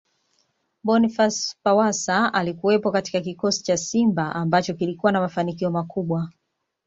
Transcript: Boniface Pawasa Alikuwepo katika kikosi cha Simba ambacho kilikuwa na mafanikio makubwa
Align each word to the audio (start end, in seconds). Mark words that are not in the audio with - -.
Boniface 0.83 1.55
Pawasa 1.63 2.33
Alikuwepo 2.33 2.91
katika 2.91 3.21
kikosi 3.21 3.63
cha 3.63 3.77
Simba 3.77 4.35
ambacho 4.35 4.73
kilikuwa 4.73 5.11
na 5.11 5.21
mafanikio 5.21 5.71
makubwa 5.71 6.29